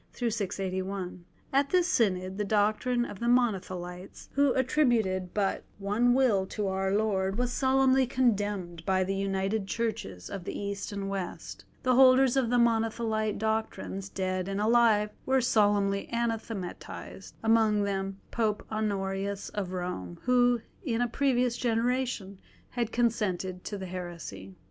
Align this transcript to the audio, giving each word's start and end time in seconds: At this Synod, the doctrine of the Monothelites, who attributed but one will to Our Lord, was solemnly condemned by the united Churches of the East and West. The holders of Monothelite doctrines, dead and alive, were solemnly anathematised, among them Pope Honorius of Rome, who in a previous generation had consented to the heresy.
At 1.53 1.69
this 1.69 1.87
Synod, 1.87 2.39
the 2.39 2.43
doctrine 2.43 3.05
of 3.05 3.19
the 3.19 3.27
Monothelites, 3.27 4.29
who 4.31 4.51
attributed 4.53 5.31
but 5.31 5.63
one 5.77 6.15
will 6.15 6.47
to 6.47 6.67
Our 6.69 6.91
Lord, 6.91 7.37
was 7.37 7.53
solemnly 7.53 8.07
condemned 8.07 8.83
by 8.83 9.03
the 9.03 9.13
united 9.13 9.67
Churches 9.67 10.27
of 10.27 10.43
the 10.43 10.57
East 10.57 10.91
and 10.91 11.07
West. 11.07 11.65
The 11.83 11.93
holders 11.93 12.35
of 12.35 12.47
Monothelite 12.47 13.37
doctrines, 13.37 14.09
dead 14.09 14.47
and 14.47 14.59
alive, 14.59 15.11
were 15.27 15.39
solemnly 15.39 16.07
anathematised, 16.11 17.35
among 17.43 17.83
them 17.83 18.19
Pope 18.31 18.65
Honorius 18.71 19.49
of 19.49 19.71
Rome, 19.71 20.17
who 20.23 20.61
in 20.83 21.01
a 21.01 21.07
previous 21.07 21.57
generation 21.57 22.39
had 22.71 22.91
consented 22.91 23.63
to 23.65 23.77
the 23.77 23.85
heresy. 23.85 24.55